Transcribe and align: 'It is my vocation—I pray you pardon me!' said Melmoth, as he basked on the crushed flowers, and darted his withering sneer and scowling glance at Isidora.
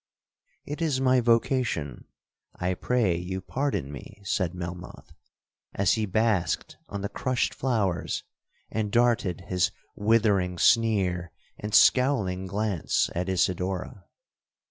'It 0.65 0.81
is 0.81 0.99
my 0.99 1.19
vocation—I 1.21 2.73
pray 2.73 3.15
you 3.19 3.39
pardon 3.39 3.91
me!' 3.91 4.19
said 4.25 4.55
Melmoth, 4.55 5.13
as 5.75 5.93
he 5.93 6.07
basked 6.07 6.75
on 6.89 7.01
the 7.03 7.07
crushed 7.07 7.53
flowers, 7.53 8.23
and 8.71 8.91
darted 8.91 9.41
his 9.41 9.69
withering 9.95 10.57
sneer 10.57 11.31
and 11.59 11.71
scowling 11.75 12.47
glance 12.47 13.11
at 13.13 13.29
Isidora. 13.29 14.05